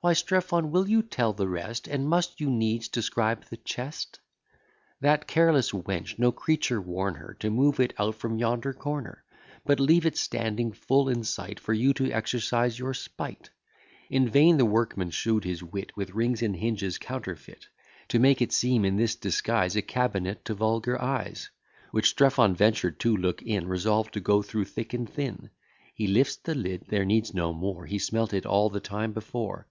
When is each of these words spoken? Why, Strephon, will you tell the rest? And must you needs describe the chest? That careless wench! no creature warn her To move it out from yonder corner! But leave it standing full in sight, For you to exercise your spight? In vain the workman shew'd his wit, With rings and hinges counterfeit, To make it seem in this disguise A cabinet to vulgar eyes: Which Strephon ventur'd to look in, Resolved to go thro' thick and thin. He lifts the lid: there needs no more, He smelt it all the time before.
Why, 0.00 0.12
Strephon, 0.12 0.70
will 0.70 0.88
you 0.88 1.02
tell 1.02 1.32
the 1.32 1.48
rest? 1.48 1.88
And 1.88 2.08
must 2.08 2.40
you 2.40 2.48
needs 2.50 2.86
describe 2.86 3.46
the 3.46 3.56
chest? 3.56 4.20
That 5.00 5.26
careless 5.26 5.72
wench! 5.72 6.20
no 6.20 6.30
creature 6.30 6.80
warn 6.80 7.16
her 7.16 7.36
To 7.40 7.50
move 7.50 7.80
it 7.80 7.94
out 7.98 8.14
from 8.14 8.38
yonder 8.38 8.72
corner! 8.72 9.24
But 9.66 9.80
leave 9.80 10.06
it 10.06 10.16
standing 10.16 10.70
full 10.70 11.08
in 11.08 11.24
sight, 11.24 11.58
For 11.58 11.74
you 11.74 11.92
to 11.94 12.12
exercise 12.12 12.78
your 12.78 12.94
spight? 12.94 13.50
In 14.08 14.28
vain 14.28 14.56
the 14.56 14.64
workman 14.64 15.10
shew'd 15.10 15.42
his 15.42 15.64
wit, 15.64 15.90
With 15.96 16.10
rings 16.14 16.42
and 16.42 16.54
hinges 16.54 16.96
counterfeit, 16.98 17.66
To 18.10 18.20
make 18.20 18.40
it 18.40 18.52
seem 18.52 18.84
in 18.84 18.98
this 18.98 19.16
disguise 19.16 19.74
A 19.74 19.82
cabinet 19.82 20.44
to 20.44 20.54
vulgar 20.54 21.02
eyes: 21.02 21.50
Which 21.90 22.10
Strephon 22.10 22.54
ventur'd 22.54 23.00
to 23.00 23.16
look 23.16 23.42
in, 23.42 23.66
Resolved 23.66 24.12
to 24.14 24.20
go 24.20 24.42
thro' 24.42 24.62
thick 24.62 24.94
and 24.94 25.10
thin. 25.10 25.50
He 25.92 26.06
lifts 26.06 26.36
the 26.36 26.54
lid: 26.54 26.84
there 26.86 27.04
needs 27.04 27.34
no 27.34 27.52
more, 27.52 27.86
He 27.86 27.98
smelt 27.98 28.32
it 28.32 28.46
all 28.46 28.70
the 28.70 28.78
time 28.78 29.12
before. 29.12 29.66